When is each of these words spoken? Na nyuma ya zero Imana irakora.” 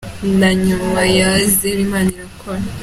Na 0.39 0.49
nyuma 0.65 1.01
ya 1.17 1.29
zero 1.57 1.79
Imana 1.87 2.09
irakora.” 2.15 2.63